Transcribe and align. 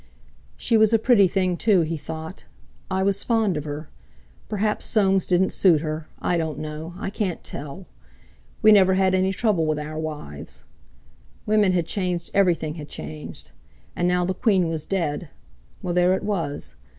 "She 0.57 0.77
was 0.77 0.93
a 0.93 0.97
pretty 0.97 1.27
thing, 1.27 1.57
too," 1.57 1.81
he 1.81 1.95
thought; 1.95 2.45
"I 2.89 3.03
was 3.03 3.23
fond 3.23 3.55
of 3.55 3.65
her. 3.65 3.87
Perhaps 4.49 4.87
Soames 4.87 5.27
didn't 5.27 5.51
suit 5.51 5.81
her—I 5.81 6.37
don't 6.37 6.57
know—I 6.57 7.11
can't 7.11 7.43
tell. 7.43 7.85
We 8.63 8.71
never 8.71 8.95
had 8.95 9.13
any 9.13 9.31
trouble 9.31 9.67
with 9.67 9.77
our 9.77 9.99
wives." 9.99 10.63
Women 11.45 11.73
had 11.73 11.85
changed 11.85 12.31
everything 12.33 12.73
had 12.81 12.89
changed! 12.89 13.51
And 13.95 14.07
now 14.07 14.25
the 14.25 14.33
Queen 14.33 14.69
was 14.69 14.87
dead—well, 14.87 15.93
there 15.93 16.15
it 16.15 16.23
was! 16.23 16.73